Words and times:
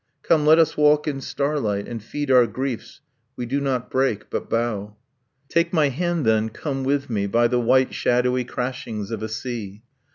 Come, 0.23 0.47
let 0.47 0.57
us 0.57 0.75
walk 0.75 1.07
in 1.07 1.21
starlight, 1.21 1.87
And 1.87 2.01
feed 2.01 2.31
our 2.31 2.47
griefs: 2.47 3.01
we 3.35 3.45
do 3.45 3.61
not 3.61 3.91
break, 3.91 4.31
but 4.31 4.49
bow. 4.49 4.95
Take 5.47 5.73
my 5.73 5.89
hand, 5.89 6.25
then, 6.25 6.49
come 6.49 6.83
with 6.83 7.07
me 7.07 7.27
By 7.27 7.47
the 7.47 7.59
white 7.59 7.93
shadowy 7.93 8.43
crashings 8.43 9.11
of 9.11 9.21
a 9.21 9.29
sea. 9.29 9.83